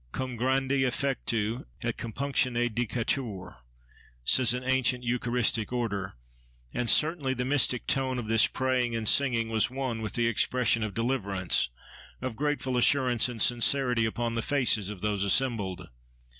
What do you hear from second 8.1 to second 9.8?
of this praying and singing was